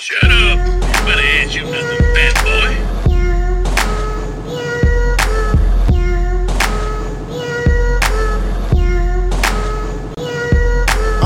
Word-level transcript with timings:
Shut 0.00 0.30
up. 0.30 0.58
Anybody 0.60 1.26
ask 1.38 1.54
you 1.56 1.64
nothing, 1.64 1.98
fat 2.14 2.34
boy? 2.44 2.70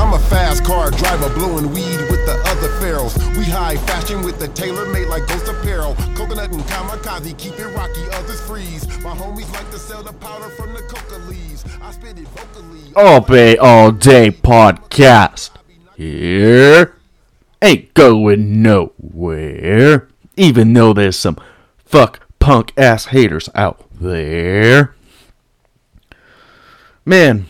I'm 0.01 0.13
a 0.13 0.19
fast 0.27 0.63
car 0.65 0.89
driver 0.89 1.29
blowing 1.35 1.71
weed 1.71 1.99
with 2.09 2.25
the 2.25 2.41
other 2.47 2.69
pharaohs. 2.79 3.15
We 3.37 3.43
high 3.43 3.77
fashion 3.77 4.23
with 4.23 4.39
the 4.39 4.47
tailor 4.47 4.91
made 4.91 5.07
like 5.07 5.27
Ghost 5.27 5.47
Apparel. 5.47 5.93
Coconut 6.15 6.51
and 6.51 6.63
kamikaze, 6.63 7.37
keep 7.37 7.59
it 7.59 7.67
rocky, 7.75 8.01
others 8.13 8.41
freeze. 8.41 8.87
My 9.03 9.15
homies 9.15 9.53
like 9.53 9.69
to 9.69 9.77
sell 9.77 10.01
the 10.01 10.13
powder 10.13 10.49
from 10.49 10.73
the 10.73 10.81
coca 10.81 11.19
leaves. 11.29 11.63
I 11.79 11.91
spit 11.91 12.17
it 12.17 12.27
vocally. 12.29 12.91
All 12.95 13.21
Bay 13.21 13.55
All 13.57 13.91
Day 13.91 14.31
podcast. 14.31 15.51
Here 15.95 16.95
ain't 17.63 17.93
going 17.93 18.61
nowhere. 18.61 20.07
Even 20.35 20.73
though 20.73 20.93
there's 20.93 21.15
some 21.17 21.37
fuck 21.77 22.19
punk 22.39 22.73
ass 22.77 23.05
haters 23.05 23.49
out 23.55 23.85
there. 23.99 24.95
Man, 27.05 27.45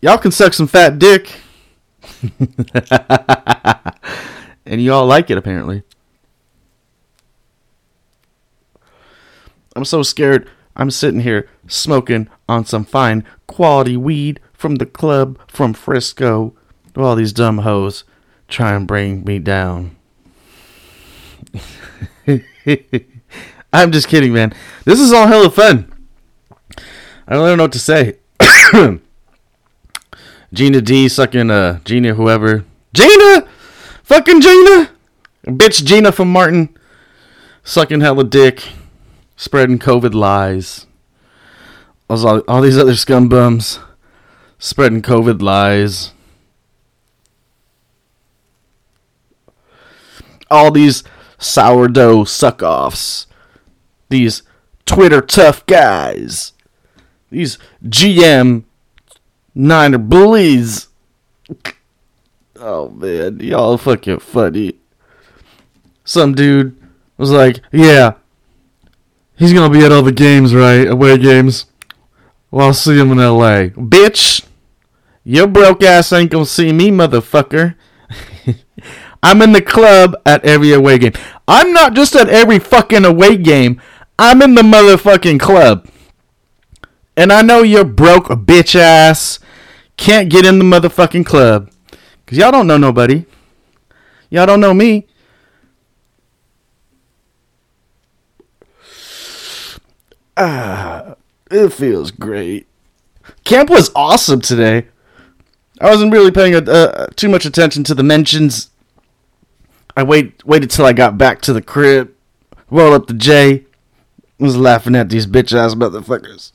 y'all 0.00 0.18
can 0.18 0.30
suck 0.30 0.54
some 0.54 0.66
fat 0.66 0.98
dick. 0.98 1.32
and 4.66 4.82
y'all 4.82 5.06
like 5.06 5.30
it 5.30 5.38
apparently. 5.38 5.82
I'm 9.76 9.84
so 9.84 10.02
scared. 10.02 10.48
I'm 10.76 10.90
sitting 10.90 11.20
here 11.20 11.48
smoking 11.66 12.28
on 12.48 12.64
some 12.64 12.84
fine 12.84 13.24
quality 13.46 13.96
weed 13.96 14.40
from 14.52 14.76
the 14.76 14.86
club 14.86 15.38
from 15.48 15.74
Frisco. 15.74 16.54
All 16.96 17.14
these 17.14 17.32
dumb 17.32 17.58
hoes 17.58 18.04
try 18.48 18.74
and 18.74 18.86
bring 18.86 19.24
me 19.24 19.38
down. 19.38 19.96
I'm 23.72 23.92
just 23.92 24.08
kidding, 24.08 24.32
man. 24.32 24.52
This 24.84 25.00
is 25.00 25.12
all 25.12 25.26
hella 25.26 25.50
fun. 25.50 25.92
I 27.26 27.34
don't 27.34 27.56
know 27.58 27.64
what 27.64 27.72
to 27.72 27.78
say. 27.78 28.16
Gina 30.52 30.80
D 30.80 31.08
sucking 31.08 31.50
uh 31.50 31.80
Gina 31.84 32.14
whoever. 32.14 32.64
Gina! 32.94 33.46
Fucking 34.02 34.40
Gina! 34.40 34.90
Bitch 35.46 35.84
Gina 35.84 36.10
from 36.10 36.32
Martin. 36.32 36.74
Sucking 37.64 38.00
hella 38.00 38.24
dick. 38.24 38.66
Spreading 39.36 39.78
COVID 39.78 40.14
lies. 40.14 40.86
All, 42.08 42.40
all 42.40 42.62
these 42.62 42.78
other 42.78 42.96
scumbums. 42.96 43.78
Spreading 44.58 45.02
COVID 45.02 45.42
lies. 45.42 46.12
All 50.50 50.70
these 50.70 51.04
sourdough 51.38 52.24
suck 52.24 52.62
offs. 52.62 53.26
These 54.08 54.42
Twitter 54.86 55.20
tough 55.20 55.64
guys. 55.66 56.52
These 57.30 57.58
GM 57.84 58.64
Niner 59.54 59.98
bullies. 59.98 60.88
Oh 62.60 62.88
man, 62.90 63.40
y'all 63.40 63.76
fucking 63.76 64.20
funny. 64.20 64.74
Some 66.04 66.34
dude 66.34 66.76
was 67.16 67.30
like, 67.30 67.60
"Yeah, 67.72 68.14
he's 69.36 69.52
gonna 69.52 69.72
be 69.72 69.84
at 69.84 69.92
all 69.92 70.02
the 70.02 70.12
games, 70.12 70.54
right? 70.54 70.86
Away 70.86 71.18
games. 71.18 71.66
Well, 72.50 72.68
I'll 72.68 72.74
see 72.74 72.98
him 72.98 73.10
in 73.12 73.18
L.A." 73.20 73.70
Bitch, 73.70 74.44
your 75.24 75.46
broke 75.48 75.82
ass 75.82 76.12
ain't 76.12 76.30
gonna 76.30 76.46
see 76.46 76.72
me, 76.72 76.90
motherfucker. 76.90 77.74
I'm 79.22 79.42
in 79.42 79.52
the 79.52 79.62
club 79.62 80.16
at 80.24 80.44
every 80.44 80.72
away 80.72 80.98
game. 80.98 81.12
I'm 81.46 81.72
not 81.72 81.94
just 81.94 82.14
at 82.14 82.28
every 82.28 82.58
fucking 82.58 83.04
away 83.04 83.36
game. 83.36 83.80
I'm 84.18 84.42
in 84.42 84.54
the 84.54 84.62
motherfucking 84.62 85.40
club. 85.40 85.88
And 87.16 87.32
I 87.32 87.42
know 87.42 87.62
you're 87.62 87.84
broke, 87.84 88.26
bitch 88.28 88.76
ass. 88.76 89.40
Can't 89.96 90.30
get 90.30 90.44
in 90.44 90.58
the 90.58 90.64
motherfucking 90.64 91.26
club. 91.26 91.70
Because 92.24 92.38
y'all 92.38 92.52
don't 92.52 92.66
know 92.66 92.76
nobody. 92.76 93.24
Y'all 94.30 94.46
don't 94.46 94.60
know 94.60 94.74
me. 94.74 95.06
Ah, 100.40 101.16
it 101.50 101.70
feels 101.72 102.12
great. 102.12 102.68
Camp 103.42 103.68
was 103.68 103.90
awesome 103.96 104.40
today. 104.40 104.86
I 105.80 105.90
wasn't 105.90 106.12
really 106.12 106.30
paying 106.30 106.54
uh, 106.54 107.06
too 107.16 107.28
much 107.28 107.44
attention 107.44 107.82
to 107.82 107.94
the 107.94 108.04
mentions. 108.04 108.70
I 109.98 110.04
wait 110.04 110.46
waited 110.46 110.70
till 110.70 110.86
I 110.86 110.92
got 110.92 111.18
back 111.18 111.40
to 111.40 111.52
the 111.52 111.60
crib, 111.60 112.14
rolled 112.70 112.94
up 112.94 113.08
the 113.08 113.14
J, 113.14 113.64
was 114.38 114.56
laughing 114.56 114.94
at 114.94 115.08
these 115.08 115.26
bitch 115.26 115.52
ass 115.52 115.74
motherfuckers. 115.74 116.52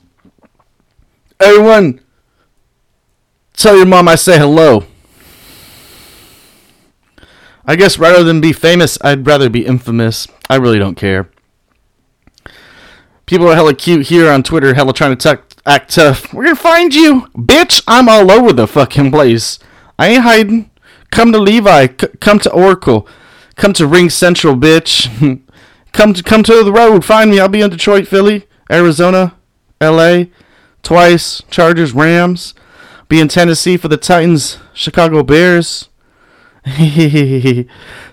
Everyone, 1.38 2.00
tell 3.52 3.76
your 3.76 3.84
mom 3.84 4.08
I 4.08 4.14
say 4.14 4.38
hello. 4.38 4.86
I 7.66 7.76
guess 7.76 7.98
rather 7.98 8.24
than 8.24 8.40
be 8.40 8.54
famous, 8.54 8.96
I'd 9.02 9.26
rather 9.26 9.50
be 9.50 9.66
infamous. 9.66 10.26
I 10.48 10.56
really 10.56 10.78
don't 10.78 10.94
care. 10.94 11.28
People 13.26 13.46
are 13.48 13.54
hella 13.54 13.74
cute 13.74 14.06
here 14.06 14.30
on 14.30 14.42
Twitter, 14.42 14.72
hella 14.72 14.94
trying 14.94 15.14
to 15.14 15.22
tuck, 15.22 15.44
act 15.66 15.94
tough. 15.94 16.32
We're 16.32 16.44
gonna 16.44 16.56
find 16.56 16.94
you, 16.94 17.26
bitch. 17.36 17.82
I'm 17.86 18.08
all 18.08 18.32
over 18.32 18.54
the 18.54 18.66
fucking 18.66 19.10
place. 19.10 19.58
I 19.98 20.08
ain't 20.08 20.22
hiding. 20.22 20.70
Come 21.10 21.30
to 21.32 21.38
Levi. 21.38 21.88
C- 21.88 22.08
come 22.22 22.38
to 22.38 22.50
Oracle. 22.50 23.06
Come 23.56 23.72
to 23.74 23.84
RingCentral, 23.84 24.60
bitch. 24.60 25.42
come 25.92 26.14
to 26.14 26.22
come 26.22 26.42
to 26.42 26.64
the 26.64 26.72
road. 26.72 27.04
Find 27.04 27.30
me. 27.30 27.38
I'll 27.40 27.48
be 27.48 27.60
in 27.60 27.70
Detroit, 27.70 28.06
Philly, 28.06 28.46
Arizona, 28.70 29.36
L.A. 29.80 30.30
Twice. 30.82 31.42
Chargers, 31.50 31.92
Rams. 31.92 32.54
Be 33.08 33.20
in 33.20 33.28
Tennessee 33.28 33.76
for 33.76 33.88
the 33.88 33.96
Titans, 33.96 34.58
Chicago 34.72 35.22
Bears. 35.22 35.88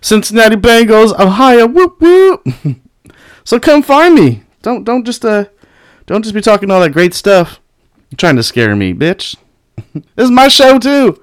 Cincinnati 0.02 0.58
Bengals, 0.58 1.18
Ohio. 1.18 1.68
Whoop 1.68 2.02
whoop. 2.02 2.46
so 3.44 3.60
come 3.60 3.82
find 3.82 4.16
me. 4.16 4.44
Don't 4.62 4.84
don't 4.84 5.06
just 5.06 5.24
uh 5.24 5.46
don't 6.06 6.24
just 6.24 6.36
be 6.36 6.42
talking 6.42 6.70
all 6.70 6.82
that 6.82 6.92
great 6.92 7.14
stuff. 7.14 7.60
You're 8.10 8.18
trying 8.18 8.36
to 8.36 8.44
scare 8.44 8.76
me, 8.76 8.94
bitch. 8.94 9.38
this 9.94 10.26
is 10.26 10.32
my 10.32 10.50
show 10.50 10.78
too. 10.78 11.21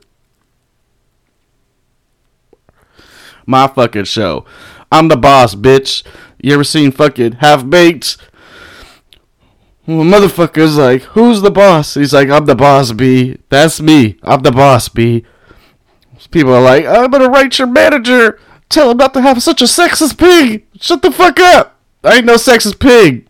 My 3.48 3.66
fucking 3.66 4.04
show. 4.04 4.44
I'm 4.92 5.08
the 5.08 5.16
boss, 5.16 5.54
bitch. 5.54 6.02
You 6.38 6.52
ever 6.52 6.64
seen 6.64 6.92
fucking 6.92 7.32
half 7.32 7.68
baked? 7.68 8.18
Well, 9.86 10.04
motherfucker's 10.04 10.76
like, 10.76 11.00
who's 11.02 11.40
the 11.40 11.50
boss? 11.50 11.94
He's 11.94 12.12
like, 12.12 12.28
I'm 12.28 12.44
the 12.44 12.54
boss, 12.54 12.92
B. 12.92 13.38
That's 13.48 13.80
me. 13.80 14.18
I'm 14.22 14.42
the 14.42 14.52
boss, 14.52 14.90
B. 14.90 15.24
People 16.30 16.52
are 16.52 16.60
like, 16.60 16.84
I'm 16.84 17.10
gonna 17.10 17.30
write 17.30 17.58
your 17.58 17.68
manager. 17.68 18.38
Tell 18.68 18.90
him 18.90 18.98
not 18.98 19.14
to 19.14 19.22
have 19.22 19.42
such 19.42 19.62
a 19.62 19.64
sexist 19.64 20.18
pig. 20.18 20.66
Shut 20.78 21.00
the 21.00 21.10
fuck 21.10 21.40
up. 21.40 21.80
I 22.04 22.16
ain't 22.16 22.26
no 22.26 22.34
sexist 22.34 22.78
pig. 22.78 23.28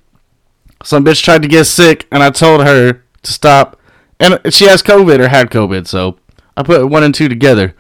Some 0.83 1.05
bitch 1.05 1.23
tried 1.23 1.43
to 1.43 1.49
get 1.49 1.67
sick, 1.67 2.09
and 2.11 2.25
I 2.25 2.31
told 2.31 2.67
her 2.67 3.05
to 3.23 3.33
stop. 3.33 3.79
And 4.19 4.41
she 4.53 4.65
has 4.65 4.83
COVID 4.83 5.21
or 5.21 5.29
had 5.29 5.51
COVID, 5.51 5.87
so 5.87 6.19
I 6.57 6.65
put 6.65 6.89
one 6.89 7.05
and 7.05 7.15
two 7.15 7.29
together. 7.29 7.77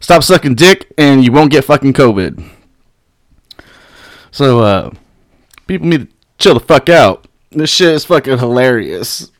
Stop 0.00 0.22
sucking 0.22 0.54
dick, 0.54 0.92
and 0.96 1.24
you 1.24 1.32
won't 1.32 1.50
get 1.50 1.64
fucking 1.64 1.92
COVID. 1.92 2.42
So, 4.30 4.60
uh, 4.60 4.90
people 5.66 5.86
need 5.88 6.08
to 6.08 6.14
chill 6.38 6.54
the 6.54 6.60
fuck 6.60 6.88
out. 6.88 7.26
This 7.50 7.70
shit 7.70 7.94
is 7.94 8.04
fucking 8.04 8.38
hilarious. 8.38 9.30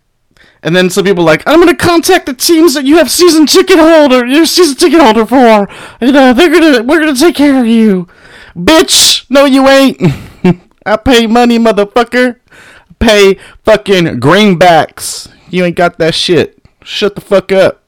And 0.62 0.74
then 0.74 0.90
some 0.90 1.04
people 1.04 1.24
like, 1.24 1.42
I'm 1.46 1.60
gonna 1.60 1.76
contact 1.76 2.26
the 2.26 2.34
teams 2.34 2.74
that 2.74 2.84
you 2.84 2.96
have 2.96 3.10
season 3.10 3.46
ticket 3.46 3.78
holder, 3.78 4.26
you're 4.26 4.46
season 4.46 4.76
ticket 4.76 5.00
holder 5.00 5.24
for, 5.24 5.68
and 6.00 6.16
uh, 6.16 6.32
they're 6.32 6.50
gonna, 6.50 6.82
we're 6.82 6.98
gonna 6.98 7.14
take 7.14 7.36
care 7.36 7.60
of 7.60 7.66
you, 7.66 8.08
bitch. 8.56 9.24
No, 9.30 9.44
you 9.44 9.68
ain't. 9.68 10.00
I 10.86 10.96
pay 10.96 11.26
money, 11.26 11.58
motherfucker. 11.58 12.40
I 12.50 12.94
pay 12.98 13.34
fucking 13.64 14.20
greenbacks. 14.20 15.30
You 15.50 15.64
ain't 15.64 15.76
got 15.76 15.98
that 15.98 16.14
shit. 16.14 16.58
Shut 16.82 17.14
the 17.14 17.20
fuck 17.20 17.52
up. 17.52 17.87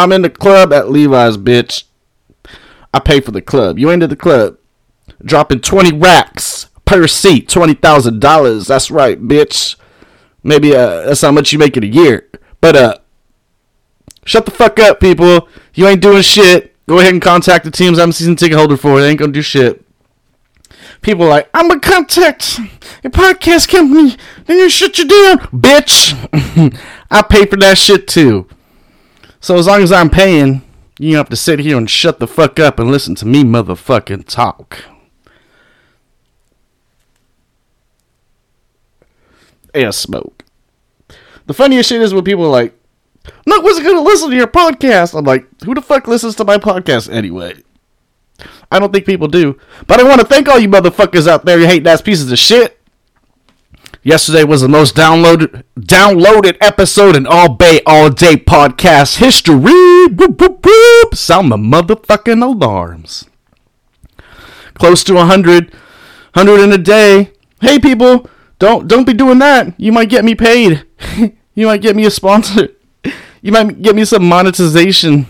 I'm 0.00 0.12
in 0.12 0.22
the 0.22 0.30
club 0.30 0.72
at 0.72 0.90
Levi's, 0.90 1.36
bitch. 1.36 1.84
I 2.92 2.98
pay 2.98 3.20
for 3.20 3.30
the 3.30 3.42
club. 3.42 3.78
You 3.78 3.90
ain't 3.90 4.02
at 4.02 4.10
the 4.10 4.16
club. 4.16 4.56
Dropping 5.22 5.60
20 5.60 5.98
racks 5.98 6.68
per 6.86 7.06
seat, 7.06 7.48
$20,000. 7.48 8.66
That's 8.66 8.90
right, 8.90 9.20
bitch. 9.20 9.76
Maybe 10.42 10.74
uh, 10.74 11.02
that's 11.02 11.20
how 11.20 11.30
much 11.30 11.52
you 11.52 11.58
make 11.58 11.76
in 11.76 11.84
a 11.84 11.86
year. 11.86 12.28
But, 12.60 12.76
uh, 12.76 12.98
shut 14.24 14.46
the 14.46 14.50
fuck 14.50 14.78
up, 14.78 15.00
people. 15.00 15.48
You 15.74 15.86
ain't 15.86 16.00
doing 16.00 16.22
shit. 16.22 16.74
Go 16.88 16.98
ahead 16.98 17.12
and 17.12 17.22
contact 17.22 17.64
the 17.64 17.70
teams 17.70 17.98
I'm 17.98 18.10
a 18.10 18.12
season 18.12 18.36
ticket 18.36 18.58
holder 18.58 18.76
for. 18.76 19.00
They 19.00 19.10
ain't 19.10 19.18
gonna 19.18 19.32
do 19.32 19.42
shit. 19.42 19.84
People 21.02 21.26
like, 21.26 21.48
I'm 21.54 21.68
gonna 21.68 21.80
contact 21.80 22.58
your 23.02 23.10
podcast 23.10 23.68
company. 23.68 24.16
Then 24.46 24.58
you 24.58 24.68
shut 24.68 24.98
you 24.98 25.06
down, 25.06 25.38
bitch. 25.48 26.78
I 27.10 27.22
pay 27.22 27.46
for 27.46 27.56
that 27.56 27.78
shit 27.78 28.08
too. 28.08 28.48
So 29.40 29.56
as 29.56 29.66
long 29.66 29.82
as 29.82 29.90
I'm 29.90 30.10
paying, 30.10 30.62
You 31.02 31.16
have 31.16 31.30
to 31.30 31.36
sit 31.36 31.60
here 31.60 31.78
and 31.78 31.88
shut 31.88 32.18
the 32.18 32.26
fuck 32.26 32.58
up 32.58 32.78
and 32.78 32.90
listen 32.90 33.14
to 33.14 33.26
me 33.26 33.42
motherfucking 33.42 34.26
talk. 34.26 34.84
And 39.72 39.94
smoke. 39.94 40.44
The 41.46 41.54
funniest 41.54 41.88
shit 41.88 42.02
is 42.02 42.12
when 42.12 42.24
people 42.24 42.44
are 42.44 42.50
like, 42.50 42.78
no 43.46 43.60
one's 43.60 43.80
gonna 43.80 44.02
listen 44.02 44.28
to 44.28 44.36
your 44.36 44.46
podcast. 44.46 45.16
I'm 45.16 45.24
like, 45.24 45.46
who 45.64 45.74
the 45.74 45.80
fuck 45.80 46.06
listens 46.06 46.34
to 46.36 46.44
my 46.44 46.58
podcast 46.58 47.10
anyway? 47.10 47.54
I 48.70 48.78
don't 48.78 48.92
think 48.92 49.06
people 49.06 49.28
do. 49.28 49.58
But 49.86 50.00
I 50.00 50.02
want 50.02 50.20
to 50.20 50.26
thank 50.26 50.48
all 50.48 50.58
you 50.58 50.68
motherfuckers 50.68 51.26
out 51.26 51.46
there, 51.46 51.58
you 51.58 51.66
hating 51.66 51.86
ass 51.86 52.02
pieces 52.02 52.30
of 52.30 52.38
shit. 52.38 52.78
Yesterday 54.02 54.44
was 54.44 54.62
the 54.62 54.68
most 54.68 54.96
downloaded 54.96 55.62
downloaded 55.78 56.56
episode 56.62 57.16
in 57.16 57.26
all 57.26 57.50
Bay 57.50 57.80
All 57.84 58.08
Day 58.08 58.36
podcast 58.36 59.18
history. 59.18 59.56
Whoop, 59.56 60.18
whoop, 60.18 60.64
whoop. 60.64 61.14
Sound 61.14 61.52
the 61.52 61.58
motherfucking 61.58 62.42
alarms. 62.42 63.28
Close 64.72 65.04
to 65.04 65.14
100, 65.14 65.74
100 66.32 66.60
in 66.62 66.72
a 66.72 66.78
day. 66.78 67.32
Hey 67.60 67.78
people, 67.78 68.26
don't 68.58 68.88
don't 68.88 69.06
be 69.06 69.12
doing 69.12 69.38
that. 69.40 69.78
You 69.78 69.92
might 69.92 70.08
get 70.08 70.24
me 70.24 70.34
paid. 70.34 70.86
you 71.54 71.66
might 71.66 71.82
get 71.82 71.94
me 71.94 72.06
a 72.06 72.10
sponsor. 72.10 72.68
You 73.42 73.52
might 73.52 73.80
get 73.80 73.96
me 73.96 74.04
some 74.04 74.28
monetization. 74.28 75.24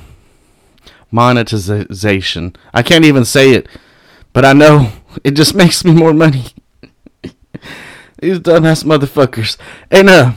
Monetization. 1.13 2.57
I 2.75 2.83
can't 2.83 3.05
even 3.05 3.25
say 3.25 3.53
it, 3.53 3.69
but 4.33 4.45
I 4.45 4.53
know 4.53 4.91
it 5.23 5.33
just 5.33 5.55
makes 5.63 5.85
me 5.85 5.93
more 5.93 6.13
money. 6.13 6.47
These 8.21 8.41
dumbass 8.41 8.85
motherfuckers. 8.85 9.57
And 9.91 10.11
uh, 10.11 10.33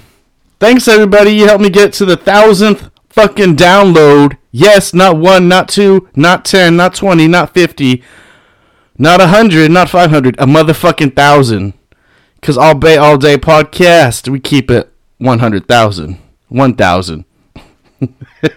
thanks 0.60 0.88
everybody. 0.88 1.32
You 1.32 1.48
helped 1.48 1.64
me 1.64 1.70
get 1.70 1.92
to 1.94 2.06
the 2.06 2.16
thousandth 2.16 2.90
fucking 3.10 3.58
download. 3.58 4.38
Yes, 4.52 4.94
not 4.94 5.18
one, 5.18 5.50
not 5.50 5.68
two, 5.68 6.10
not 6.16 6.46
ten, 6.46 6.78
not 6.78 6.96
twenty, 6.96 7.28
not 7.28 7.54
fifty, 7.54 8.02
not 8.98 9.20
a 9.20 9.28
hundred, 9.28 9.70
not 9.70 9.90
five 9.90 10.12
hundred, 10.12 10.36
a 10.40 10.46
motherfucking 10.46 11.14
thousand. 11.14 11.74
Cause 12.42 12.58
all 12.58 12.78
day, 12.78 12.96
all 12.98 13.18
day 13.18 13.38
podcast, 13.38 14.30
we 14.30 14.40
keep 14.40 14.72
it 14.72 14.90
one 15.18 15.40
hundred 15.40 15.68
thousand, 15.68 16.20
one 16.48 16.76
thousand. 16.76 17.26
uh, 18.02 18.50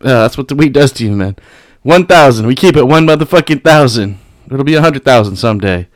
that's 0.00 0.36
what 0.36 0.48
the 0.48 0.56
week 0.56 0.72
does 0.72 0.90
to 0.92 1.04
you, 1.04 1.12
man. 1.12 1.36
One 1.82 2.06
thousand. 2.06 2.46
We 2.46 2.56
keep 2.56 2.76
it 2.76 2.88
one 2.88 3.06
motherfucking 3.06 3.62
thousand. 3.62 4.18
It'll 4.46 4.64
be 4.64 4.74
a 4.74 4.80
hundred 4.80 5.04
thousand 5.04 5.36
someday. 5.36 5.86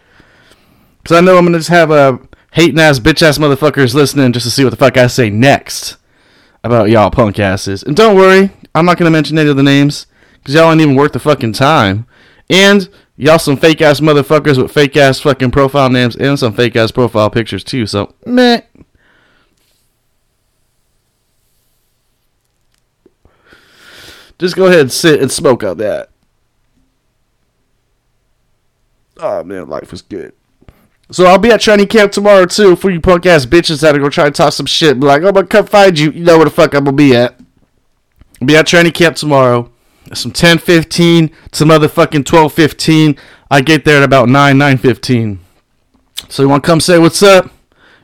Cause 1.05 1.19
I 1.19 1.21
know 1.21 1.37
I'm 1.37 1.45
gonna 1.45 1.59
just 1.59 1.69
have 1.69 1.91
a 1.91 1.95
uh, 1.95 2.19
hating 2.53 2.81
ass 2.81 2.99
bitch 2.99 3.21
ass 3.21 3.37
motherfuckers 3.37 3.95
listening 3.95 4.33
just 4.33 4.45
to 4.45 4.51
see 4.51 4.65
what 4.65 4.71
the 4.71 4.77
fuck 4.77 4.97
I 4.97 5.06
say 5.06 5.29
next 5.29 5.99
about 6.62 6.89
y'all 6.89 7.11
punk 7.11 7.39
asses. 7.39 7.83
And 7.83 7.95
don't 7.95 8.17
worry, 8.17 8.51
I'm 8.75 8.87
not 8.87 8.97
gonna 8.97 9.11
mention 9.11 9.39
any 9.39 9.51
of 9.51 9.56
the 9.56 9.62
names 9.62 10.06
because 10.35 10.55
y'all 10.55 10.73
ain't 10.73 10.81
even 10.81 10.95
worth 10.95 11.12
the 11.12 11.19
fucking 11.19 11.53
time. 11.53 12.06
And 12.49 12.89
y'all 13.17 13.39
some 13.39 13.59
fake 13.59 13.83
ass 13.83 14.01
motherfuckers 14.01 14.61
with 14.61 14.73
fake 14.73 14.97
ass 14.97 15.21
fucking 15.21 15.51
profile 15.51 15.91
names 15.91 16.17
and 16.17 16.39
some 16.39 16.55
fake 16.55 16.75
ass 16.75 16.91
profile 16.91 17.29
pictures 17.29 17.65
too. 17.65 17.87
So 17.87 18.15
meh. 18.25 18.62
Just 24.39 24.56
go 24.56 24.67
ahead 24.67 24.81
and 24.81 24.93
sit 24.93 25.21
and 25.21 25.31
smoke 25.31 25.62
out 25.62 25.77
that. 25.79 26.11
Oh 29.19 29.45
man, 29.45 29.69
life 29.69 29.91
was 29.91 30.03
good. 30.03 30.33
So 31.11 31.27
I'll 31.27 31.39
be 31.39 31.51
at 31.51 31.61
training 31.61 31.89
camp 31.89 32.12
tomorrow 32.12 32.47
too 32.47 32.77
for 32.77 32.91
you 32.91 33.01
punk 33.01 33.27
ass 33.27 33.47
bitches 33.47 33.81
that 33.83 33.95
are 33.95 33.99
gonna 33.99 34.11
try 34.11 34.25
to 34.25 34.31
talk 34.31 34.53
some 34.53 34.67
shit. 34.67 34.99
Be 34.99 35.06
like, 35.06 35.23
I'm 35.23 35.33
gonna 35.33 35.47
come 35.47 35.67
find 35.67 35.99
you. 35.99 36.11
You 36.11 36.25
know 36.25 36.37
where 36.39 36.47
the 36.47 36.51
fuck 36.51 36.75
I'm 36.75 36.85
gonna 36.85 36.97
be 36.97 37.15
at. 37.15 37.39
I'll 38.41 38.47
be 38.47 38.56
at 38.56 38.67
training 38.67 38.93
camp 38.93 39.17
tomorrow. 39.17 39.71
Some 40.12 40.33
10:15 40.33 41.31
to 41.53 41.65
motherfucking 41.65 42.25
12:15. 42.25 43.17
I 43.51 43.61
get 43.61 43.85
there 43.85 43.99
at 43.99 44.03
about 44.03 44.29
9 44.29 44.59
9:15. 44.59 45.39
So 46.29 46.43
you 46.43 46.49
want 46.49 46.62
to 46.62 46.67
come 46.67 46.81
say 46.81 46.99
what's 46.99 47.23
up? 47.23 47.51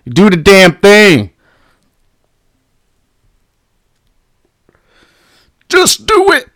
Do 0.09 0.31
the 0.31 0.37
damn 0.37 0.77
thing. 0.77 1.31
Just 5.69 6.07
do 6.07 6.33
it. 6.33 6.49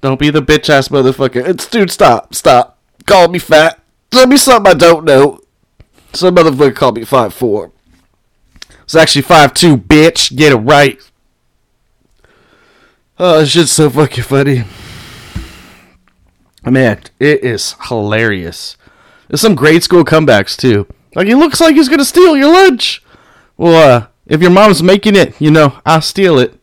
Don't 0.00 0.18
be 0.18 0.30
the 0.30 0.42
bitch 0.42 0.68
ass 0.68 0.88
motherfucker. 0.88 1.46
It's 1.46 1.66
dude. 1.66 1.90
Stop. 1.90 2.34
Stop. 2.34 2.78
Call 3.06 3.28
me 3.28 3.38
fat. 3.38 3.81
Tell 4.12 4.26
me 4.26 4.36
something 4.36 4.70
I 4.70 4.74
don't 4.74 5.04
know. 5.04 5.40
Some 6.12 6.36
motherfucker 6.36 6.76
called 6.76 6.96
me 6.96 7.04
five 7.04 7.32
four. 7.32 7.72
It's 8.82 8.94
actually 8.94 9.22
five 9.22 9.54
two, 9.54 9.78
bitch. 9.78 10.36
Get 10.36 10.52
it 10.52 10.56
right. 10.56 11.00
Oh, 13.18 13.44
shit's 13.44 13.72
so 13.72 13.88
fucking 13.88 14.24
funny. 14.24 14.64
Man, 16.64 17.00
it 17.18 17.42
is 17.42 17.74
hilarious. 17.88 18.76
There's 19.28 19.40
some 19.40 19.54
grade 19.54 19.82
school 19.82 20.04
comebacks 20.04 20.58
too. 20.58 20.86
Like 21.14 21.26
he 21.26 21.34
looks 21.34 21.60
like 21.60 21.74
he's 21.74 21.88
gonna 21.88 22.04
steal 22.04 22.36
your 22.36 22.52
lunch. 22.52 23.02
Well, 23.56 24.02
uh, 24.02 24.06
if 24.26 24.42
your 24.42 24.50
mom's 24.50 24.82
making 24.82 25.16
it, 25.16 25.40
you 25.40 25.50
know, 25.50 25.80
I'll 25.86 26.02
steal 26.02 26.38
it. 26.38 26.60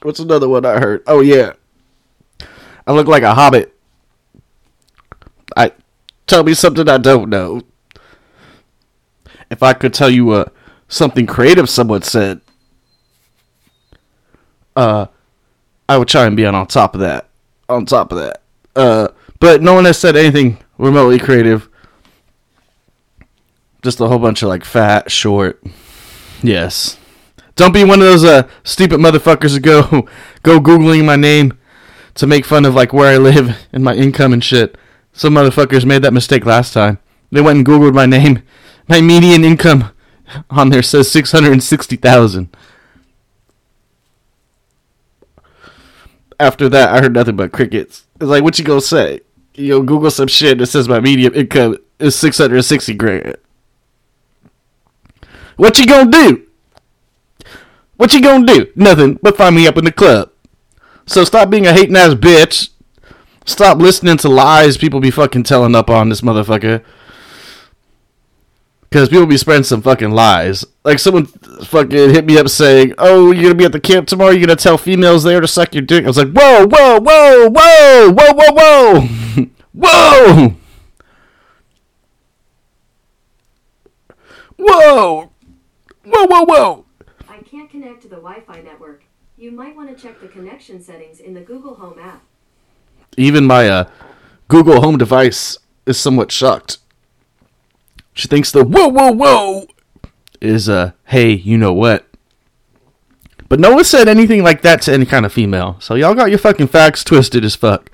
What's 0.00 0.20
another 0.20 0.48
one 0.48 0.64
I 0.64 0.78
heard? 0.78 1.02
Oh 1.06 1.20
yeah. 1.20 1.52
I 2.88 2.92
look 2.92 3.06
like 3.06 3.22
a 3.22 3.34
hobbit. 3.34 3.74
I 5.54 5.72
tell 6.26 6.42
me 6.42 6.54
something 6.54 6.88
I 6.88 6.96
don't 6.96 7.28
know. 7.28 7.60
If 9.50 9.62
I 9.62 9.74
could 9.74 9.92
tell 9.92 10.08
you 10.08 10.30
uh, 10.30 10.46
something 10.88 11.26
creative 11.26 11.68
someone 11.68 12.00
said, 12.00 12.40
uh, 14.74 15.06
I 15.86 15.98
would 15.98 16.08
try 16.08 16.24
and 16.24 16.34
be 16.34 16.46
on, 16.46 16.54
on 16.54 16.66
top 16.66 16.94
of 16.94 17.00
that. 17.00 17.28
On 17.68 17.84
top 17.84 18.10
of 18.10 18.18
that. 18.18 18.40
Uh, 18.74 19.08
but 19.38 19.60
no 19.60 19.74
one 19.74 19.84
has 19.84 19.98
said 19.98 20.16
anything 20.16 20.56
remotely 20.78 21.18
creative. 21.18 21.68
Just 23.82 24.00
a 24.00 24.08
whole 24.08 24.18
bunch 24.18 24.42
of 24.42 24.48
like 24.48 24.64
fat, 24.64 25.10
short. 25.10 25.62
Yes. 26.42 26.98
Don't 27.54 27.74
be 27.74 27.84
one 27.84 28.00
of 28.00 28.06
those 28.06 28.24
uh, 28.24 28.48
stupid 28.64 28.98
motherfuckers 28.98 29.52
who 29.52 29.60
go 29.60 29.82
go 30.42 30.58
googling 30.58 31.04
my 31.04 31.16
name 31.16 31.57
to 32.18 32.26
make 32.26 32.44
fun 32.44 32.64
of 32.64 32.74
like 32.74 32.92
where 32.92 33.12
I 33.12 33.16
live 33.16 33.56
and 33.72 33.82
my 33.82 33.94
income 33.94 34.32
and 34.32 34.44
shit. 34.44 34.76
Some 35.12 35.34
motherfuckers 35.34 35.84
made 35.84 36.02
that 36.02 36.12
mistake 36.12 36.44
last 36.44 36.72
time. 36.74 36.98
They 37.30 37.40
went 37.40 37.58
and 37.58 37.66
googled 37.66 37.94
my 37.94 38.06
name. 38.06 38.42
My 38.90 39.02
median 39.02 39.44
income 39.44 39.90
on 40.48 40.70
there 40.70 40.82
says 40.82 41.10
six 41.10 41.30
hundred 41.30 41.52
and 41.52 41.62
sixty 41.62 41.96
thousand. 41.96 42.56
After 46.40 46.70
that, 46.70 46.94
I 46.94 47.02
heard 47.02 47.12
nothing 47.12 47.36
but 47.36 47.52
crickets. 47.52 48.06
It's 48.14 48.24
like, 48.24 48.42
what 48.42 48.58
you 48.58 48.64
gonna 48.64 48.80
say? 48.80 49.20
You 49.52 49.80
go 49.80 49.82
Google 49.82 50.10
some 50.10 50.26
shit 50.26 50.56
that 50.56 50.68
says 50.68 50.88
my 50.88 51.00
median 51.00 51.34
income 51.34 51.76
is 51.98 52.16
six 52.16 52.38
hundred 52.38 52.56
and 52.56 52.64
sixty 52.64 52.94
grand. 52.94 53.36
What 55.56 55.78
you 55.78 55.84
gonna 55.86 56.10
do? 56.10 56.46
What 57.98 58.14
you 58.14 58.22
gonna 58.22 58.46
do? 58.46 58.72
Nothing 58.74 59.18
but 59.20 59.36
find 59.36 59.54
me 59.54 59.66
up 59.66 59.76
in 59.76 59.84
the 59.84 59.92
club. 59.92 60.30
So 61.08 61.24
stop 61.24 61.48
being 61.48 61.66
a 61.66 61.72
hating 61.72 61.96
ass 61.96 62.14
bitch. 62.14 62.70
Stop 63.46 63.78
listening 63.78 64.18
to 64.18 64.28
lies 64.28 64.76
people 64.76 65.00
be 65.00 65.10
fucking 65.10 65.44
telling 65.44 65.74
up 65.74 65.88
on 65.88 66.10
this 66.10 66.20
motherfucker. 66.20 66.84
Because 68.90 69.08
people 69.08 69.26
be 69.26 69.38
spreading 69.38 69.64
some 69.64 69.80
fucking 69.80 70.10
lies. 70.10 70.66
Like 70.84 70.98
someone 70.98 71.26
fucking 71.26 72.10
hit 72.10 72.26
me 72.26 72.38
up 72.38 72.48
saying, 72.48 72.94
"Oh, 72.98 73.32
you're 73.32 73.44
gonna 73.44 73.54
be 73.54 73.64
at 73.64 73.72
the 73.72 73.80
camp 73.80 74.06
tomorrow. 74.06 74.30
You're 74.30 74.46
gonna 74.46 74.56
tell 74.56 74.78
females 74.78 75.24
there 75.24 75.40
to 75.40 75.48
suck 75.48 75.74
your 75.74 75.82
dick." 75.82 76.04
I 76.04 76.08
was 76.08 76.18
like, 76.18 76.32
"Whoa, 76.32 76.66
whoa, 76.66 77.00
whoa, 77.00 77.50
whoa, 77.50 78.10
whoa, 78.12 78.32
whoa, 78.32 78.52
whoa, 78.52 79.00
whoa, 79.72 80.54
whoa, 84.56 85.30
whoa, 86.04 86.26
whoa, 86.26 86.44
whoa." 86.44 86.84
can't 87.50 87.70
connect 87.70 88.02
to 88.02 88.08
the 88.08 88.16
Wi-Fi 88.16 88.60
network. 88.60 88.97
You 89.38 89.52
might 89.52 89.76
want 89.76 89.88
to 89.96 90.02
check 90.02 90.20
the 90.20 90.26
connection 90.26 90.82
settings 90.82 91.20
in 91.20 91.32
the 91.32 91.40
Google 91.40 91.76
Home 91.76 91.96
app. 92.00 92.24
Even 93.16 93.46
my 93.46 93.68
uh, 93.68 93.88
Google 94.48 94.80
Home 94.80 94.98
device 94.98 95.58
is 95.86 95.98
somewhat 95.98 96.32
shocked. 96.32 96.78
She 98.14 98.26
thinks 98.26 98.50
the 98.50 98.64
whoa, 98.64 98.88
whoa, 98.88 99.12
whoa 99.12 99.66
is 100.40 100.68
uh, 100.68 100.90
hey, 101.04 101.30
you 101.30 101.56
know 101.56 101.72
what? 101.72 102.04
But 103.48 103.60
no 103.60 103.74
one 103.74 103.84
said 103.84 104.08
anything 104.08 104.42
like 104.42 104.62
that 104.62 104.82
to 104.82 104.92
any 104.92 105.06
kind 105.06 105.24
of 105.24 105.32
female. 105.32 105.76
So 105.78 105.94
y'all 105.94 106.14
got 106.14 106.30
your 106.30 106.38
fucking 106.40 106.66
facts 106.66 107.04
twisted 107.04 107.44
as 107.44 107.54
fuck. 107.54 107.92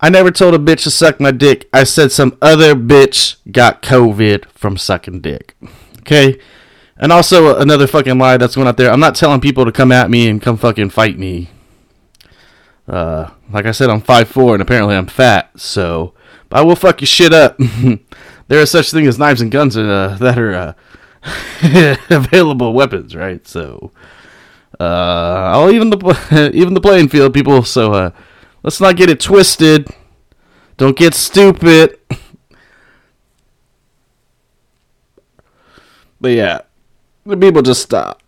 I 0.00 0.08
never 0.08 0.30
told 0.30 0.54
a 0.54 0.58
bitch 0.58 0.84
to 0.84 0.90
suck 0.90 1.18
my 1.18 1.32
dick. 1.32 1.68
I 1.72 1.82
said 1.82 2.12
some 2.12 2.38
other 2.40 2.76
bitch 2.76 3.36
got 3.50 3.82
COVID 3.82 4.46
from 4.50 4.76
sucking 4.76 5.20
dick. 5.20 5.56
Okay? 5.98 6.38
And 6.96 7.12
also 7.12 7.56
another 7.56 7.86
fucking 7.86 8.18
lie 8.18 8.36
that's 8.36 8.54
going 8.54 8.68
out 8.68 8.76
there. 8.76 8.90
I'm 8.90 9.00
not 9.00 9.14
telling 9.16 9.40
people 9.40 9.64
to 9.64 9.72
come 9.72 9.90
at 9.90 10.10
me 10.10 10.28
and 10.28 10.40
come 10.40 10.56
fucking 10.56 10.90
fight 10.90 11.18
me. 11.18 11.50
Uh, 12.86 13.30
like 13.50 13.66
I 13.66 13.72
said, 13.72 13.90
I'm 13.90 14.02
5'4 14.02 14.54
and 14.54 14.62
apparently 14.62 14.94
I'm 14.94 15.06
fat, 15.06 15.58
so 15.58 16.14
but 16.48 16.60
I 16.60 16.62
will 16.62 16.76
fuck 16.76 17.00
your 17.00 17.06
shit 17.06 17.32
up. 17.32 17.58
there 18.48 18.60
is 18.60 18.70
such 18.70 18.90
thing 18.90 19.06
as 19.06 19.18
knives 19.18 19.40
and 19.40 19.50
guns 19.50 19.76
uh, 19.76 20.16
that 20.20 20.38
are 20.38 20.54
uh, 20.54 20.74
available 22.10 22.72
weapons, 22.72 23.16
right? 23.16 23.46
So, 23.46 23.90
uh, 24.78 24.84
I'll 25.52 25.70
even 25.70 25.90
the 25.90 26.50
even 26.54 26.74
the 26.74 26.80
playing 26.80 27.08
field, 27.08 27.34
people. 27.34 27.64
So, 27.64 27.92
uh, 27.92 28.10
let's 28.62 28.80
not 28.80 28.96
get 28.96 29.10
it 29.10 29.20
twisted. 29.20 29.88
Don't 30.76 30.96
get 30.96 31.14
stupid. 31.14 31.98
but 36.20 36.32
yeah, 36.32 36.60
the 37.24 37.36
people 37.36 37.62
just 37.62 37.82
stop. 37.82 38.22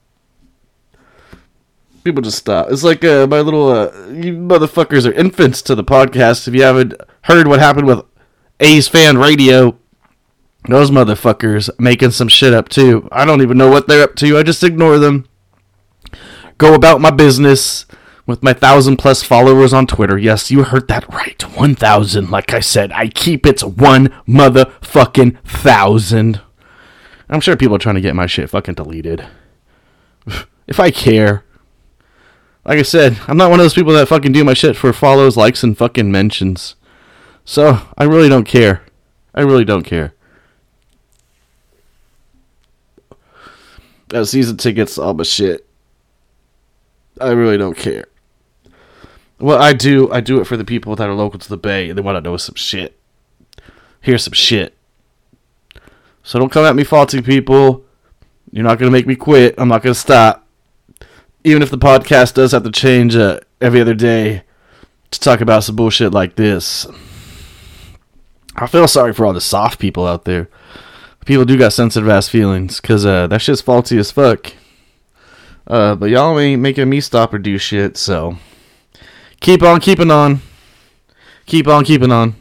People 2.05 2.23
just 2.23 2.39
stop. 2.39 2.71
It's 2.71 2.85
like 2.85 3.05
uh, 3.05 3.27
my 3.27 3.41
little 3.41 3.69
uh, 3.69 3.91
you 4.09 4.35
motherfuckers 4.35 5.07
are 5.07 5.13
infants 5.13 5.61
to 5.63 5.75
the 5.75 5.85
podcast. 5.85 6.47
If 6.47 6.55
you 6.55 6.63
haven't 6.63 6.95
heard 7.23 7.49
what 7.49 7.59
happened 7.59 7.87
with 7.87 8.05
A's 8.61 8.87
Fan 8.87 9.19
Radio, 9.19 9.77
those 10.69 10.91
motherfuckers 10.91 11.69
making 11.79 12.13
some 12.13 12.29
shit 12.29 12.55
up 12.55 12.69
too. 12.69 13.09
I 13.11 13.25
don't 13.25 13.43
even 13.43 13.59
know 13.59 13.71
what 13.71 13.89
they're 13.89 14.05
up 14.05 14.15
to. 14.17 14.39
I 14.39 14.43
just 14.43 14.63
ignore 14.63 14.99
them. 14.99 15.29
Go 16.59 16.75
about 16.75 17.01
my 17.01 17.11
business 17.11 17.87
with 18.27 18.43
my 18.43 18.53
thousand 18.53 18.97
plus 18.97 19.23
followers 19.23 19.73
on 19.73 19.87
Twitter. 19.87 20.19
Yes, 20.19 20.51
you 20.51 20.65
heard 20.65 20.89
that 20.89 21.09
right. 21.13 21.41
1,000. 21.57 22.31
Like 22.31 22.53
I 22.53 22.61
said, 22.61 22.93
I 22.93 23.09
keep 23.09 23.47
it 23.47 23.63
one 23.63 24.09
motherfucking 24.27 25.39
thousand. 25.45 26.41
I'm 27.29 27.41
sure 27.41 27.57
people 27.57 27.77
are 27.77 27.81
trying 27.81 27.97
to 27.97 28.01
get 28.01 28.15
my 28.15 28.27
shit 28.27 28.51
fucking 28.51 28.75
deleted. 28.75 29.27
If 30.69 30.81
I 30.81 30.91
care. 30.91 31.45
Like 32.65 32.81
I 32.81 32.83
said, 32.83 33.21
I'm 33.29 33.37
not 33.37 33.51
one 33.51 33.61
of 33.61 33.65
those 33.65 33.75
people 33.75 33.93
that 33.93 34.09
fucking 34.09 34.33
do 34.33 34.43
my 34.43 34.53
shit 34.53 34.75
for 34.75 34.93
follows, 34.93 35.37
likes, 35.37 35.63
and 35.63 35.79
fucking 35.79 36.11
mentions. 36.11 36.75
So, 37.45 37.83
I 37.97 38.03
really 38.03 38.29
don't 38.29 38.43
care. 38.43 38.83
I 39.33 39.43
really 39.43 39.65
don't 39.65 39.85
care. 39.85 40.13
Uh, 44.13 44.25
season 44.25 44.57
tickets, 44.57 44.99
all 44.99 45.15
my 45.15 45.23
shit. 45.23 45.67
I 47.21 47.31
really 47.31 47.57
don't 47.57 47.77
care. 47.77 48.07
Well, 49.39 49.61
I 49.61 49.73
do. 49.73 50.11
I 50.11 50.21
do 50.21 50.41
it 50.41 50.47
for 50.47 50.57
the 50.57 50.65
people 50.65 50.97
that 50.97 51.09
are 51.09 51.15
local 51.15 51.39
to 51.39 51.49
the 51.49 51.57
Bay 51.57 51.89
and 51.89 51.97
they 51.97 52.03
want 52.03 52.17
to 52.17 52.29
know 52.29 52.37
some 52.37 52.55
shit. 52.55 52.99
Here's 54.01 54.25
some 54.25 54.33
shit. 54.33 54.76
So 56.27 56.41
don't 56.41 56.51
come 56.51 56.65
at 56.65 56.75
me 56.75 56.83
faulty, 56.83 57.23
people. 57.23 57.85
You're 58.51 58.65
not 58.65 58.81
going 58.81 58.91
to 58.91 58.93
make 58.93 59.07
me 59.07 59.15
quit. 59.15 59.55
I'm 59.59 59.69
not 59.69 59.85
going 59.85 59.95
to 59.95 59.99
stop. 60.01 60.45
Even 61.45 61.63
if 61.63 61.71
the 61.71 61.79
podcast 61.79 62.35
does 62.35 62.51
have 62.51 62.65
to 62.65 62.73
change 62.73 63.15
uh, 63.15 63.39
every 63.61 63.81
other 63.81 63.95
day 63.95 64.43
to 65.13 65.21
talk 65.21 65.41
about 65.41 65.63
some 65.63 65.77
bullshit 65.77 66.13
like 66.13 66.35
this. 66.35 66.85
I 68.57 68.67
feel 68.67 68.89
sorry 68.89 69.13
for 69.13 69.25
all 69.25 69.35
the 69.35 69.41
soft 69.41 69.79
people 69.79 70.05
out 70.05 70.25
there. 70.25 70.49
People 71.27 71.45
do 71.45 71.57
got 71.57 71.73
sensitive 71.73 72.09
ass 72.09 72.29
feelings 72.29 72.81
because 72.81 73.07
uh, 73.07 73.29
that 73.29 73.41
shit's 73.41 73.61
faulty 73.61 73.97
as 73.97 74.11
fuck. 74.11 74.53
Uh, 75.65 75.95
but 75.95 76.11
y'all 76.11 76.37
ain't 76.41 76.61
making 76.61 76.91
me 76.91 77.01
stop 77.01 77.35
or 77.35 77.39
do 77.39 77.57
shit, 77.57 77.97
so 77.97 78.37
keep 79.39 79.63
on 79.63 79.79
keeping 79.79 80.11
on. 80.11 80.41
Keep 81.47 81.69
on 81.69 81.85
keeping 81.85 82.11
on. 82.11 82.35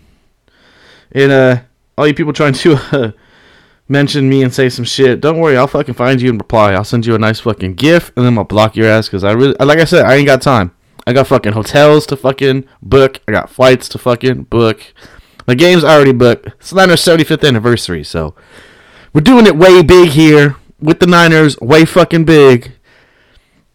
And 1.12 1.32
uh, 1.32 1.62
all 2.00 2.08
you 2.08 2.16
people 2.16 2.34
trying 2.34 2.54
to 2.54 2.74
uh, 2.92 3.12
mention 3.88 4.30
me 4.30 4.44
and 4.44 4.54
say 4.54 4.70
some 4.70 4.86
shit, 4.86 5.22
don't 5.22 5.40
worry, 5.40 5.58
I'll 5.58 5.68
fucking 5.68 5.94
find 5.94 6.22
you 6.22 6.30
and 6.30 6.40
reply. 6.40 6.74
I'll 6.74 6.84
send 6.84 7.06
you 7.06 7.16
a 7.16 7.20
nice 7.20 7.40
fucking 7.40 7.76
gif 7.76 8.12
and 8.16 8.26
then 8.26 8.38
I'll 8.38 8.44
block 8.44 8.76
your 8.76 8.88
ass 8.88 9.08
because 9.08 9.24
I 9.24 9.32
really, 9.34 9.56
like 9.60 9.80
I 9.80 9.86
said, 9.86 10.06
I 10.06 10.16
ain't 10.16 10.26
got 10.26 10.42
time. 10.42 10.76
I 11.08 11.14
got 11.14 11.28
fucking 11.28 11.54
hotels 11.54 12.08
to 12.08 12.18
fucking 12.18 12.66
book. 12.82 13.20
I 13.28 13.32
got 13.32 13.50
flights 13.50 13.88
to 13.90 13.98
fucking 13.98 14.44
book. 14.44 14.94
My 15.48 15.54
game's 15.54 15.84
already 15.84 16.14
booked. 16.14 16.48
It's 16.60 16.72
the 16.72 16.78
Niners' 16.78 17.02
75th 17.02 17.48
anniversary, 17.48 18.04
so 18.04 18.34
we're 19.14 19.22
doing 19.22 19.46
it 19.46 19.56
way 19.56 19.84
big 19.84 20.10
here 20.10 20.56
with 20.80 21.00
the 21.00 21.06
Niners, 21.06 21.60
way 21.60 21.86
fucking 21.86 22.26
big. 22.26 22.72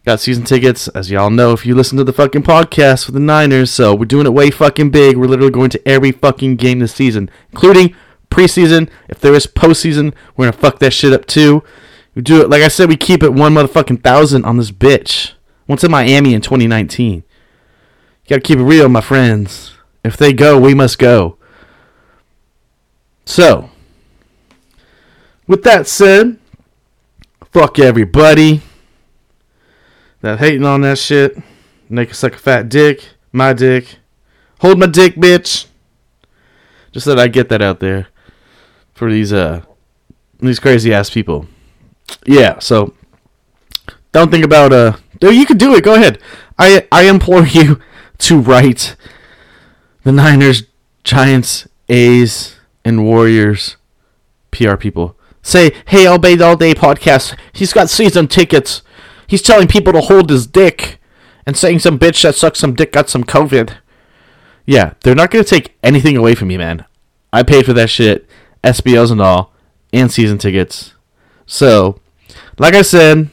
Got 0.05 0.19
season 0.19 0.45
tickets, 0.45 0.89
as 0.89 1.11
y'all 1.11 1.31
know 1.31 1.53
if 1.53 1.65
you 1.65 1.75
listen 1.75 1.97
to 1.99 2.05
the 2.05 2.13
fucking 2.13 2.43
podcast 2.43 3.05
for 3.05 3.13
the 3.13 3.21
Niners. 3.21 3.71
So 3.71 3.95
we're 3.95 4.07
doing 4.07 4.27
it 4.27 4.33
way 4.33 4.51
fucking 4.51 4.91
big. 4.91 5.17
We're 5.17 5.27
literally 5.27 5.53
going 5.53 5.71
to 5.71 5.89
every 5.89 6.11
fucking 6.11 6.57
game 6.57 6.81
this 6.81 6.95
season, 6.95 7.31
including 7.53 7.95
preseason. 8.31 8.89
If 9.09 9.21
there 9.21 9.35
is 9.35 9.47
postseason, 9.47 10.15
we're 10.37 10.47
gonna 10.47 10.57
fuck 10.57 10.79
that 10.79 10.93
shit 10.93 11.13
up 11.13 11.27
too. 11.27 11.63
We 12.15 12.23
do 12.23 12.41
it 12.41 12.51
like 12.51 12.63
I 12.63 12.69
said. 12.69 12.89
We 12.89 12.97
keep 12.97 13.23
it 13.23 13.33
one 13.33 13.55
motherfucking 13.55 14.03
thousand 14.03 14.45
on 14.45 14.57
this 14.57 14.71
bitch. 14.71 15.33
Once 15.67 15.85
in 15.85 15.91
Miami 15.91 16.35
in 16.35 16.41
2019. 16.41 17.17
You 17.17 17.23
gotta 18.29 18.41
keep 18.41 18.59
it 18.59 18.65
real, 18.65 18.89
my 18.89 19.01
friends. 19.01 19.73
If 20.05 20.17
they 20.17 20.33
go, 20.33 20.59
we 20.59 20.75
must 20.75 20.99
go. 20.99 21.37
So, 23.25 23.71
with 25.47 25.63
that 25.65 25.87
said, 25.87 26.39
fuck 27.53 27.79
everybody 27.79 28.63
that 30.21 30.39
hating 30.39 30.65
on 30.65 30.81
that 30.83 30.99
shit. 30.99 31.37
Make 31.89 32.11
us 32.11 32.23
like 32.23 32.35
a 32.35 32.39
fat 32.39 32.69
dick. 32.69 33.11
My 33.33 33.53
dick. 33.53 33.99
Hold 34.61 34.79
my 34.79 34.87
dick, 34.87 35.17
bitch. 35.17 35.67
Just 36.93 37.07
that 37.07 37.19
I 37.19 37.29
get 37.29 37.49
that 37.51 37.63
out 37.63 37.81
there 37.81 38.09
for 39.01 39.11
these 39.11 39.33
uh 39.33 39.63
these 40.41 40.61
crazy 40.61 40.93
ass 40.93 41.09
people. 41.09 41.47
Yeah, 42.27 42.59
so 42.59 42.93
don't 44.13 44.31
think 44.31 44.45
about 44.45 44.75
uh 44.75 44.97
you 45.23 45.47
can 45.47 45.57
do 45.57 45.75
it. 45.75 45.83
Go 45.83 45.95
ahead. 45.95 46.19
I 46.59 46.87
I 46.93 47.05
implore 47.05 47.47
you 47.59 47.81
to 48.19 48.39
write 48.39 48.97
the 50.05 50.13
Niners, 50.13 50.65
Giants, 51.03 51.67
A's, 51.89 52.57
and 52.85 53.07
Warriors 53.07 53.79
PR 54.51 54.77
people. 54.77 55.17
Say, 55.41 55.73
hey, 55.87 56.05
All 56.05 56.19
Bay 56.19 56.39
All 56.39 56.57
Day 56.57 56.75
podcast. 56.75 57.35
He's 57.55 57.73
got 57.73 57.89
season 57.89 58.29
tickets. 58.29 58.83
He's 59.27 59.41
telling 59.41 59.67
people 59.67 59.95
to 59.95 60.03
hold 60.03 60.29
his 60.29 60.47
dick 60.47 61.01
and 61.47 61.57
saying 61.57 61.79
some 61.79 61.99
bitch 61.99 62.23
that 62.23 62.35
sucks 62.35 62.59
some 62.59 62.75
dick 62.75 62.93
got 62.93 63.09
some 63.09 63.25
COVID. 63.25 63.79
Yeah, 64.67 64.93
they're 65.01 65.15
not 65.15 65.31
going 65.31 65.43
to 65.43 65.49
take 65.49 65.79
anything 65.83 66.19
away 66.19 66.35
from 66.35 66.49
me, 66.49 66.59
man. 66.59 66.85
I 67.33 67.43
paid 67.43 67.65
for 67.65 67.73
that 67.73 67.89
shit, 67.89 68.29
SBLs 68.65 69.11
and 69.11 69.21
all, 69.21 69.53
and 69.93 70.11
season 70.11 70.39
tickets. 70.39 70.95
So, 71.47 72.01
like 72.59 72.75
I 72.75 72.83
said, 72.83 73.31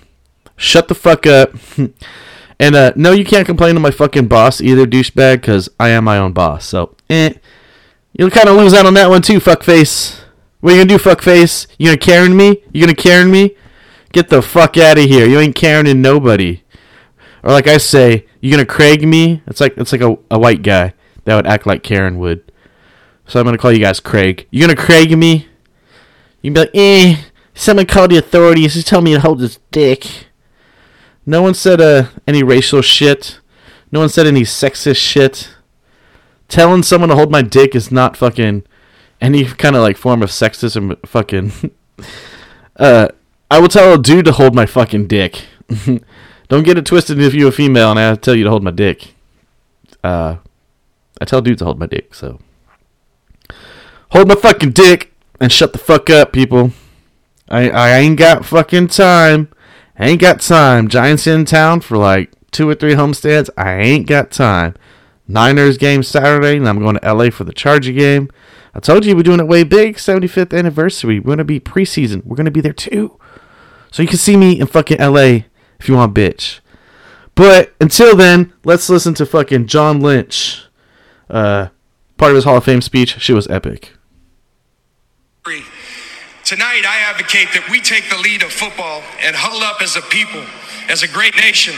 shut 0.55 0.87
the 0.87 0.95
fuck 0.95 1.25
up. 1.25 1.53
and 2.59 2.75
uh, 2.75 2.93
no, 2.95 3.11
you 3.11 3.25
can't 3.25 3.45
complain 3.45 3.75
to 3.75 3.79
my 3.79 3.91
fucking 3.91 4.27
boss 4.27 4.61
either, 4.61 4.85
douchebag, 4.85 5.41
because 5.41 5.69
I 5.79 5.89
am 5.89 6.05
my 6.05 6.17
own 6.17 6.33
boss. 6.33 6.65
So, 6.65 6.95
eh. 7.09 7.33
You'll 8.13 8.31
kind 8.31 8.49
of 8.49 8.57
lose 8.57 8.73
out 8.73 8.87
on 8.87 8.95
that 8.95 9.09
one 9.09 9.21
too, 9.21 9.39
fuckface. 9.39 10.19
What 10.59 10.71
you 10.71 10.77
gonna 10.77 10.89
do, 10.89 10.97
fuckface? 10.97 11.67
You 11.77 11.87
gonna 11.87 11.97
Karen 11.97 12.35
me? 12.35 12.63
You 12.73 12.81
gonna 12.81 12.95
Karen 12.95 13.29
me? 13.29 13.55
Get 14.11 14.29
the 14.29 14.41
fuck 14.41 14.75
out 14.77 14.97
of 14.97 15.03
here. 15.03 15.27
You 15.27 15.39
ain't 15.39 15.55
Karening 15.55 15.97
nobody. 15.97 16.63
Or 17.43 17.51
like 17.51 17.67
I 17.67 17.77
say, 17.77 18.25
you 18.41 18.49
gonna 18.49 18.65
Craig 18.65 19.07
me? 19.07 19.43
It's 19.45 19.61
like 19.61 19.77
it's 19.77 19.91
like 19.91 20.01
a, 20.01 20.17
a 20.31 20.39
white 20.39 20.63
guy 20.63 20.93
that 21.25 21.35
would 21.35 21.45
act 21.45 21.67
like 21.67 21.83
Karen 21.83 22.17
would. 22.17 22.51
So 23.27 23.39
I'm 23.39 23.45
gonna 23.45 23.57
call 23.57 23.73
you 23.73 23.79
guys 23.79 23.99
Craig. 23.99 24.47
You 24.51 24.61
gonna 24.61 24.75
Craig 24.75 25.17
me? 25.17 25.47
You 26.41 26.51
can 26.51 26.53
be 26.53 26.59
like, 26.61 26.71
eh, 26.73 27.21
someone 27.53 27.85
called 27.85 28.11
the 28.11 28.17
authorities. 28.17 28.73
He's 28.75 28.85
telling 28.85 29.05
me 29.05 29.13
to 29.13 29.19
hold 29.19 29.41
his 29.41 29.59
dick. 29.71 30.27
No 31.25 31.41
one 31.41 31.53
said 31.53 31.81
uh, 31.81 32.07
any 32.25 32.41
racial 32.41 32.81
shit. 32.81 33.39
No 33.91 33.99
one 33.99 34.09
said 34.09 34.27
any 34.27 34.41
sexist 34.41 34.97
shit. 34.97 35.49
Telling 36.47 36.83
someone 36.83 37.09
to 37.09 37.15
hold 37.15 37.29
my 37.29 37.41
dick 37.41 37.75
is 37.75 37.91
not 37.91 38.15
fucking 38.15 38.63
any 39.19 39.43
kind 39.43 39.75
of 39.75 39.81
like 39.81 39.97
form 39.97 40.23
of 40.23 40.29
sexism. 40.29 40.97
Fucking. 41.05 41.51
uh, 42.77 43.09
I 43.51 43.59
will 43.59 43.67
tell 43.67 43.93
a 43.93 44.01
dude 44.01 44.25
to 44.25 44.31
hold 44.31 44.55
my 44.55 44.65
fucking 44.65 45.07
dick. 45.07 45.43
Don't 46.47 46.63
get 46.63 46.77
it 46.77 46.85
twisted 46.85 47.19
if 47.19 47.33
you're 47.33 47.49
a 47.49 47.51
female 47.51 47.91
and 47.91 47.99
I 47.99 48.15
tell 48.15 48.35
you 48.35 48.45
to 48.45 48.49
hold 48.49 48.63
my 48.63 48.71
dick. 48.71 49.13
Uh, 50.01 50.37
I 51.19 51.25
tell 51.25 51.41
dudes 51.41 51.59
to 51.59 51.65
hold 51.65 51.79
my 51.79 51.87
dick, 51.87 52.13
so. 52.15 52.39
Hold 54.11 54.27
my 54.27 54.35
fucking 54.35 54.71
dick 54.71 55.13
and 55.39 55.51
shut 55.51 55.73
the 55.73 55.79
fuck 55.79 56.09
up, 56.09 56.31
people. 56.31 56.71
I 57.49 57.69
I 57.69 57.97
ain't 57.97 58.17
got 58.17 58.45
fucking 58.45 58.87
time. 58.87 59.49
I 59.99 60.07
ain't 60.07 60.21
got 60.21 60.41
time. 60.41 60.87
Giants 60.87 61.27
in 61.27 61.45
town 61.45 61.81
for 61.81 61.97
like 61.97 62.31
two 62.51 62.69
or 62.69 62.75
three 62.75 62.93
homestands. 62.93 63.49
I 63.57 63.75
ain't 63.75 64.07
got 64.07 64.31
time. 64.31 64.75
Niners 65.27 65.77
game 65.77 66.03
Saturday, 66.03 66.57
and 66.57 66.67
I'm 66.67 66.79
going 66.79 66.97
to 66.97 67.13
LA 67.13 67.29
for 67.29 67.43
the 67.43 67.53
Charger 67.53 67.91
game. 67.91 68.29
I 68.73 68.79
told 68.79 69.05
you 69.05 69.15
we're 69.15 69.23
doing 69.23 69.39
it 69.39 69.47
way 69.47 69.63
big. 69.63 69.95
75th 69.95 70.57
anniversary. 70.57 71.19
We're 71.19 71.35
to 71.35 71.43
be 71.43 71.59
preseason. 71.59 72.23
We're 72.25 72.37
to 72.37 72.51
be 72.51 72.61
there 72.61 72.73
too. 72.73 73.19
So 73.91 74.01
you 74.01 74.07
can 74.07 74.17
see 74.17 74.37
me 74.37 74.59
in 74.59 74.67
fucking 74.67 74.99
LA 74.99 75.45
if 75.79 75.87
you 75.87 75.95
want, 75.95 76.13
bitch. 76.13 76.59
But 77.35 77.73
until 77.81 78.15
then, 78.15 78.53
let's 78.63 78.89
listen 78.89 79.13
to 79.15 79.25
fucking 79.25 79.67
John 79.67 79.99
Lynch. 79.99 80.65
Uh, 81.29 81.67
part 82.17 82.31
of 82.31 82.35
his 82.35 82.43
Hall 82.45 82.57
of 82.57 82.63
Fame 82.63 82.81
speech. 82.81 83.19
She 83.19 83.33
was 83.33 83.47
epic. 83.47 83.96
Tonight, 86.43 86.83
I 86.83 87.07
advocate 87.07 87.55
that 87.55 87.71
we 87.71 87.79
take 87.79 88.09
the 88.11 88.17
lead 88.19 88.43
of 88.43 88.51
football 88.51 88.99
and 89.23 89.31
huddle 89.31 89.63
up 89.63 89.79
as 89.79 89.95
a 89.95 90.03
people, 90.11 90.43
as 90.91 91.03
a 91.03 91.07
great 91.07 91.35
nation. 91.39 91.71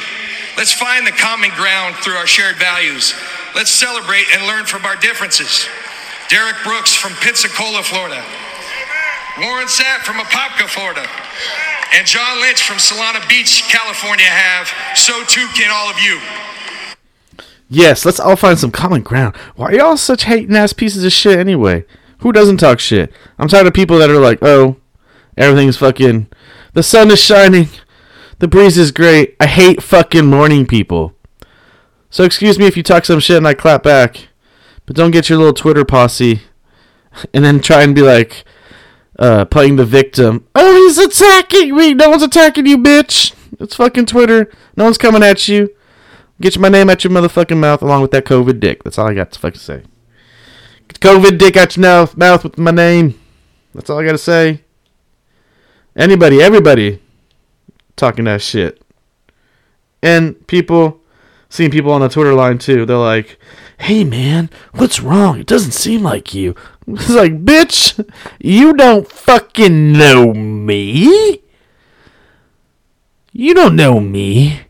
Let's 0.57 0.73
find 0.73 1.05
the 1.05 1.13
common 1.13 1.53
ground 1.53 1.93
through 2.01 2.17
our 2.17 2.25
shared 2.25 2.57
values. 2.57 3.13
Let's 3.53 3.69
celebrate 3.69 4.25
and 4.33 4.49
learn 4.49 4.65
from 4.65 4.85
our 4.85 4.97
differences. 4.97 5.69
Derrick 6.33 6.57
Brooks 6.65 6.93
from 6.97 7.13
Pensacola, 7.21 7.85
Florida. 7.85 8.25
Warren 9.37 9.69
Sapp 9.69 10.01
from 10.01 10.17
Apopka, 10.17 10.65
Florida. 10.65 11.05
and 11.93 12.05
John 12.05 12.41
Lynch 12.41 12.61
from 12.61 12.77
Solana 12.77 13.27
Beach, 13.29 13.63
California 13.69 14.25
have, 14.25 14.67
so 14.97 15.23
too 15.25 15.47
can 15.53 15.71
all 15.71 15.89
of 15.89 15.99
you. 16.01 16.19
Yes, 17.69 18.05
let's 18.05 18.19
all 18.19 18.35
find 18.35 18.57
some 18.57 18.71
common 18.71 19.01
ground. 19.01 19.35
Why 19.55 19.67
are 19.67 19.75
y'all 19.75 19.97
such 19.97 20.23
hating 20.25 20.55
ass 20.55 20.73
pieces 20.73 21.03
of 21.03 21.11
shit 21.11 21.37
anyway? 21.37 21.85
Who 22.19 22.31
doesn't 22.31 22.57
talk 22.57 22.79
shit? 22.79 23.11
I'm 23.37 23.47
tired 23.47 23.67
of 23.67 23.73
people 23.73 23.97
that 23.99 24.09
are 24.09 24.19
like, 24.19 24.39
oh, 24.41 24.77
everything's 25.37 25.77
fucking. 25.77 26.27
The 26.73 26.83
sun 26.83 27.11
is 27.11 27.21
shining. 27.21 27.69
The 28.39 28.47
breeze 28.47 28.77
is 28.77 28.91
great. 28.91 29.35
I 29.39 29.47
hate 29.47 29.83
fucking 29.83 30.25
morning 30.25 30.65
people. 30.65 31.13
So 32.09 32.23
excuse 32.23 32.57
me 32.57 32.65
if 32.65 32.75
you 32.75 32.83
talk 32.83 33.05
some 33.05 33.19
shit 33.19 33.37
and 33.37 33.47
I 33.47 33.53
clap 33.53 33.83
back. 33.83 34.29
But 34.85 34.95
don't 34.95 35.11
get 35.11 35.29
your 35.29 35.37
little 35.37 35.53
Twitter 35.53 35.85
posse 35.85 36.41
and 37.33 37.43
then 37.43 37.59
try 37.61 37.83
and 37.83 37.95
be 37.95 38.01
like, 38.01 38.43
uh, 39.17 39.45
playing 39.45 39.75
the 39.75 39.85
victim. 39.85 40.47
Oh, 40.55 40.75
he's 40.75 40.97
attacking 40.97 41.75
me. 41.75 41.93
No 41.93 42.09
one's 42.09 42.23
attacking 42.23 42.65
you, 42.65 42.77
bitch. 42.77 43.33
It's 43.59 43.75
fucking 43.75 44.05
Twitter. 44.05 44.51
No 44.75 44.85
one's 44.85 44.97
coming 44.97 45.23
at 45.23 45.47
you. 45.47 45.75
Get 46.41 46.57
my 46.57 46.69
name 46.69 46.89
out 46.89 47.03
your 47.03 47.11
motherfucking 47.11 47.57
mouth 47.57 47.81
along 47.81 48.01
with 48.01 48.11
that 48.11 48.25
COVID 48.25 48.59
dick. 48.61 48.83
That's 48.83 48.97
all 48.97 49.09
I 49.09 49.13
got 49.13 49.31
to 49.33 49.39
fucking 49.39 49.59
say. 49.59 49.83
COVID 50.99 51.37
dick 51.37 51.57
out 51.57 51.75
your 51.75 51.81
mouth, 51.81 52.17
mouth 52.17 52.43
with 52.43 52.57
my 52.57 52.71
name. 52.71 53.19
That's 53.73 53.89
all 53.89 53.99
I 53.99 54.05
got 54.05 54.13
to 54.13 54.17
say. 54.17 54.61
Anybody, 55.95 56.41
everybody 56.41 57.01
talking 57.95 58.25
that 58.25 58.41
shit. 58.41 58.81
And 60.01 60.45
people, 60.47 61.01
seeing 61.49 61.71
people 61.71 61.91
on 61.91 62.01
the 62.01 62.09
Twitter 62.09 62.33
line 62.33 62.57
too, 62.57 62.85
they're 62.85 62.97
like, 62.97 63.37
hey 63.79 64.03
man, 64.03 64.49
what's 64.73 65.01
wrong? 65.01 65.39
It 65.39 65.47
doesn't 65.47 65.71
seem 65.71 66.03
like 66.03 66.33
you. 66.33 66.55
It's 66.91 67.09
like, 67.11 67.45
bitch, 67.45 68.03
you 68.39 68.73
don't 68.73 69.07
fucking 69.07 69.93
know 69.93 70.33
me. 70.33 71.43
You 73.31 73.53
don't 73.53 73.75
know 73.75 73.99
me. 73.99 74.61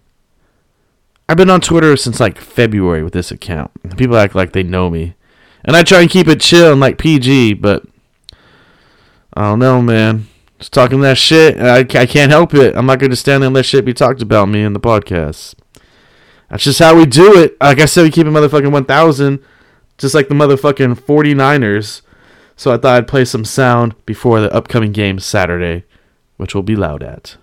I've 1.29 1.37
been 1.37 1.49
on 1.49 1.61
Twitter 1.61 1.95
since 1.95 2.19
like 2.19 2.37
February 2.37 3.03
with 3.03 3.13
this 3.13 3.31
account. 3.31 3.71
People 3.95 4.17
act 4.17 4.35
like 4.35 4.51
they 4.51 4.63
know 4.63 4.89
me. 4.89 5.15
And 5.63 5.75
I 5.75 5.83
try 5.83 6.01
and 6.01 6.09
keep 6.09 6.27
it 6.27 6.41
chill 6.41 6.71
and 6.71 6.81
like 6.81 6.97
PG, 6.97 7.55
but 7.55 7.83
I 9.33 9.43
don't 9.43 9.59
know, 9.59 9.81
man. 9.81 10.27
Just 10.57 10.73
talking 10.73 11.01
that 11.01 11.17
shit. 11.17 11.59
I, 11.59 11.79
I 11.79 12.05
can't 12.05 12.31
help 12.31 12.53
it. 12.53 12.75
I'm 12.75 12.85
not 12.85 12.99
going 12.99 13.11
to 13.11 13.15
stand 13.15 13.41
there 13.41 13.47
and 13.47 13.55
let 13.55 13.65
shit 13.65 13.85
be 13.85 13.93
talked 13.93 14.21
about 14.21 14.49
me 14.49 14.61
in 14.63 14.73
the 14.73 14.79
podcast. 14.79 15.55
That's 16.49 16.63
just 16.63 16.79
how 16.79 16.95
we 16.95 17.05
do 17.05 17.39
it. 17.41 17.55
Like 17.61 17.79
I 17.79 17.85
said, 17.85 18.03
we 18.03 18.11
keep 18.11 18.25
it 18.25 18.31
motherfucking 18.31 18.71
1,000, 18.71 19.43
just 19.97 20.15
like 20.15 20.27
the 20.27 20.35
motherfucking 20.35 20.99
49ers. 20.99 22.01
So 22.55 22.73
I 22.73 22.77
thought 22.77 22.97
I'd 22.97 23.07
play 23.07 23.23
some 23.23 23.45
sound 23.45 23.95
before 24.05 24.41
the 24.41 24.53
upcoming 24.53 24.91
game 24.91 25.19
Saturday, 25.19 25.85
which 26.37 26.53
we'll 26.53 26.63
be 26.63 26.75
loud 26.75 27.03
at. 27.03 27.37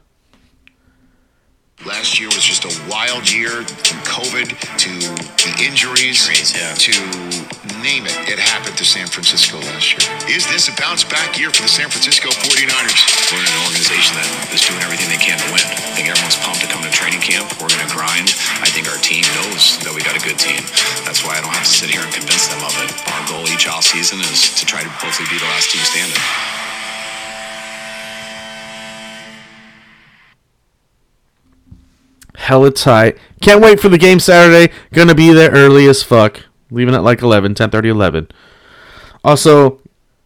Last 1.87 2.19
year 2.19 2.29
was 2.29 2.45
just 2.45 2.65
a 2.65 2.91
wild 2.91 3.31
year 3.31 3.49
from 3.49 4.01
COVID 4.01 4.49
to 4.79 4.91
the 5.47 5.65
injuries, 5.65 6.27
to 6.79 7.56
name 7.87 8.03
it. 8.03 8.19
It 8.27 8.43
happened 8.43 8.75
to 8.83 8.85
San 8.85 9.07
Francisco 9.07 9.63
last 9.63 9.95
year. 9.95 10.03
Is 10.27 10.43
this 10.51 10.67
a 10.67 10.75
bounce 10.75 11.07
back 11.07 11.39
year 11.39 11.55
for 11.55 11.63
the 11.63 11.71
San 11.71 11.87
Francisco 11.87 12.35
49ers? 12.35 13.31
We're 13.31 13.39
an 13.39 13.59
organization 13.63 14.19
that 14.19 14.27
is 14.51 14.67
doing 14.67 14.83
everything 14.83 15.07
they 15.07 15.23
can 15.23 15.39
to 15.39 15.47
win. 15.55 15.63
I 15.63 15.95
think 15.95 16.11
everyone's 16.11 16.35
pumped 16.43 16.67
to 16.67 16.69
come 16.69 16.83
to 16.83 16.91
training 16.91 17.23
camp. 17.23 17.47
We're 17.63 17.71
going 17.71 17.87
to 17.87 17.93
grind. 17.95 18.35
I 18.59 18.67
think 18.75 18.91
our 18.91 18.99
team 19.07 19.23
knows 19.39 19.79
that 19.87 19.95
we 19.95 20.03
got 20.03 20.19
a 20.19 20.23
good 20.27 20.35
team. 20.35 20.59
That's 21.07 21.23
why 21.23 21.39
I 21.39 21.41
don't 21.47 21.55
have 21.55 21.63
to 21.63 21.77
sit 21.79 21.87
here 21.87 22.03
and 22.03 22.11
convince 22.11 22.51
them 22.51 22.59
of 22.67 22.75
it. 22.83 22.91
Our 23.07 23.23
goal 23.31 23.47
each 23.47 23.71
off 23.71 23.87
season 23.87 24.19
is 24.19 24.51
to 24.59 24.67
try 24.67 24.83
to 24.83 24.91
hopefully 24.99 25.31
be 25.31 25.39
the 25.39 25.47
last 25.55 25.71
team 25.71 25.87
standing. 25.87 26.19
hella 32.35 32.71
tight. 32.71 33.19
Can't 33.41 33.61
wait 33.61 33.81
for 33.81 33.89
the 33.89 33.99
game 33.99 34.21
Saturday. 34.21 34.73
Gonna 34.93 35.17
be 35.17 35.33
there 35.33 35.51
early 35.51 35.89
as 35.89 36.05
fuck. 36.05 36.46
Leaving 36.71 36.95
at 36.95 37.05
like 37.05 37.23
11, 37.23 37.55
10 37.55 37.71
30, 37.71 37.89
11. 37.89 38.29
Also, 39.25 39.81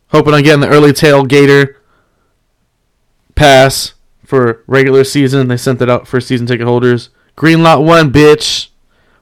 hoping 0.08 0.34
on 0.34 0.42
getting 0.42 0.60
the 0.60 0.68
early 0.68 0.92
tailgater 0.92 1.76
pass 3.34 3.94
for 4.24 4.62
regular 4.66 5.04
season. 5.04 5.48
They 5.48 5.56
sent 5.56 5.82
it 5.82 5.90
out 5.90 6.06
for 6.06 6.20
season 6.20 6.46
ticket 6.46 6.66
holders. 6.66 7.10
Green 7.36 7.62
lot 7.62 7.82
one, 7.82 8.12
bitch. 8.12 8.68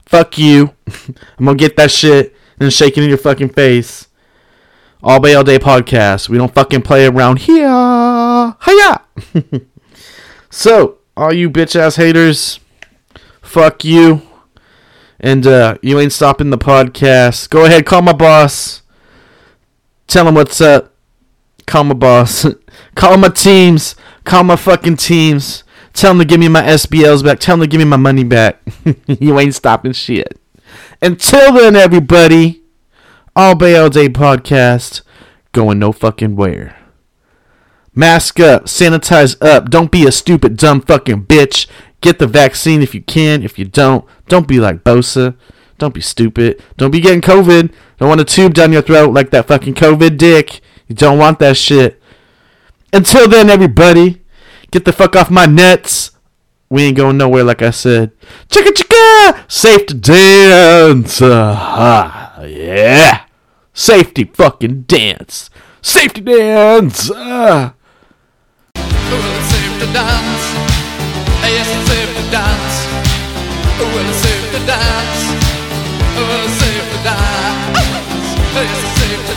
Fuck 0.05 0.39
you. 0.39 0.75
I'm 1.39 1.45
gonna 1.45 1.57
get 1.57 1.77
that 1.77 1.91
shit 1.91 2.35
and 2.59 2.73
shake 2.73 2.99
it 2.99 3.03
in 3.05 3.09
your 3.09 3.19
fucking 3.19 3.51
face. 3.51 4.09
All 5.03 5.21
Bay 5.21 5.35
All 5.35 5.45
Day 5.45 5.59
podcast. 5.59 6.29
We 6.29 6.39
don't 6.39 6.53
fucking 6.53 6.83
play 6.83 7.07
around 7.07 7.41
here. 7.41 7.69
Hiya! 7.69 9.03
so, 10.51 10.99
all 11.17 11.33
you 11.33 11.49
bitch 11.51 11.77
ass 11.77 11.97
haters, 11.97 12.59
fuck 13.41 13.85
you. 13.85 14.28
And 15.21 15.47
uh, 15.47 15.79
you 15.83 15.99
ain't 15.99 16.13
stopping 16.13 16.51
the 16.51 16.59
podcast. 16.59 17.51
Go 17.51 17.65
ahead, 17.65 17.87
call 17.87 18.03
my 18.03 18.13
boss. 18.13 18.83
Tell 20.07 20.27
him 20.29 20.35
what's 20.35 20.61
up. 20.61 20.95
Call 21.67 21.85
my 21.85 21.95
boss. 21.95 22.47
call 22.95 23.17
my 23.19 23.29
teams. 23.29 23.95
Call 24.25 24.45
my 24.45 24.57
fucking 24.57 24.97
teams. 24.97 25.65
Tell 25.93 26.13
them 26.13 26.21
to 26.21 26.25
give 26.25 26.39
me 26.39 26.49
my 26.49 26.63
SBLs 26.63 27.25
back. 27.25 27.41
Tell 27.41 27.57
them 27.57 27.65
to 27.65 27.71
give 27.71 27.79
me 27.79 27.85
my 27.85 27.97
money 27.97 28.25
back. 28.25 28.61
you 29.07 29.39
ain't 29.39 29.55
stopping 29.55 29.93
shit. 29.93 30.39
Until 31.03 31.53
then, 31.53 31.77
everybody, 31.77 32.63
All 33.35 33.55
Bay 33.55 33.77
All 33.77 33.91
Day 33.91 34.09
podcast 34.09 35.03
going 35.53 35.79
no 35.79 35.93
fucking 35.93 36.37
where. 36.37 36.77
Mask 37.95 38.39
up, 38.39 38.67
sanitize 38.67 39.37
up. 39.45 39.71
Don't 39.71 39.91
be 39.91 40.07
a 40.07 40.13
stupid, 40.13 40.57
dumb 40.57 40.81
fucking 40.81 41.27
bitch. 41.27 41.67
Get 42.01 42.19
the 42.19 42.27
vaccine 42.27 42.83
if 42.83 42.95
you 42.95 43.03
can. 43.03 43.43
If 43.43 43.59
you 43.59 43.65
don't, 43.65 44.05
don't 44.29 44.47
be 44.47 44.61
like 44.61 44.85
Bosa. 44.85 45.37
Don't 45.79 45.95
be 45.95 46.01
stupid. 46.01 46.63
Don't 46.77 46.91
be 46.91 47.01
getting 47.01 47.21
COVID. 47.21 47.73
Don't 47.99 48.09
want 48.09 48.21
a 48.21 48.25
tube 48.25 48.55
down 48.55 48.73
your 48.73 48.83
throat 48.83 49.13
like 49.13 49.31
that 49.31 49.47
fucking 49.47 49.75
COVID 49.75 50.17
dick. 50.19 50.61
You 50.87 50.95
don't 50.95 51.19
want 51.19 51.39
that 51.39 51.57
shit. 51.57 52.01
Until 52.93 53.29
then, 53.29 53.51
everybody, 53.51 54.23
get 54.71 54.85
the 54.85 54.93
fuck 54.93 55.15
off 55.15 55.31
my 55.31 55.47
nets. 55.47 56.13
We 56.71 56.85
ain't 56.85 56.97
going 56.97 57.17
nowhere, 57.17 57.45
like 57.45 57.63
I 57.63 57.71
said. 57.71 58.13
Chicka 58.49 58.73
chicka! 58.73 59.51
Safe 59.51 59.87
to 59.87 59.95
dance. 59.95 61.23
Uh, 61.23 62.47
yeah. 62.49 63.25
Safety 63.73 64.25
fucking 64.25 64.83
dance. 64.83 65.51
Safety 65.81 66.21
dance. 66.21 67.11
Uh. 67.11 67.73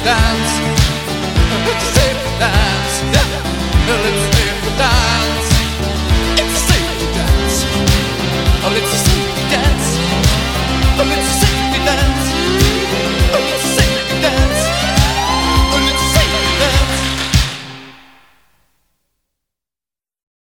Yes, 0.03 0.40